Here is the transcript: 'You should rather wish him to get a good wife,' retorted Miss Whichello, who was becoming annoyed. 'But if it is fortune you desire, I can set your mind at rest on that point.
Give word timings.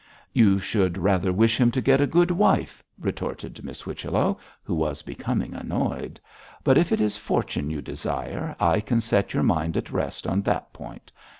'You 0.33 0.57
should 0.57 0.97
rather 0.97 1.31
wish 1.31 1.61
him 1.61 1.69
to 1.73 1.79
get 1.79 2.01
a 2.01 2.07
good 2.07 2.31
wife,' 2.31 2.83
retorted 2.99 3.63
Miss 3.63 3.81
Whichello, 3.81 4.39
who 4.63 4.73
was 4.73 5.03
becoming 5.03 5.53
annoyed. 5.53 6.19
'But 6.63 6.79
if 6.79 6.91
it 6.91 6.99
is 6.99 7.17
fortune 7.17 7.69
you 7.69 7.83
desire, 7.83 8.55
I 8.59 8.79
can 8.79 8.99
set 8.99 9.31
your 9.35 9.43
mind 9.43 9.77
at 9.77 9.91
rest 9.91 10.25
on 10.25 10.41
that 10.41 10.73
point. 10.73 11.11